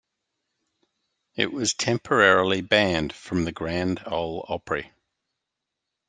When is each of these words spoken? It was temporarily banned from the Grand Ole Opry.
It 1.35 1.51
was 1.53 1.75
temporarily 1.75 2.61
banned 2.61 3.13
from 3.13 3.45
the 3.45 3.51
Grand 3.51 4.01
Ole 4.07 4.43
Opry. 4.49 4.91